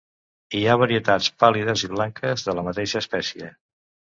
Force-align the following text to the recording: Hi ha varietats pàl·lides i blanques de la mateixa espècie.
Hi 0.59 0.61
ha 0.69 0.77
varietats 0.83 1.27
pàl·lides 1.43 1.85
i 1.89 1.91
blanques 1.93 2.47
de 2.49 2.59
la 2.61 2.67
mateixa 2.71 3.03
espècie. 3.07 3.53